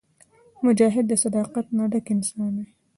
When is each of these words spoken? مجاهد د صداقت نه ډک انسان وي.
مجاهد 0.65 1.05
د 1.07 1.13
صداقت 1.23 1.65
نه 1.77 1.83
ډک 1.91 2.05
انسان 2.15 2.51
وي. 2.61 2.69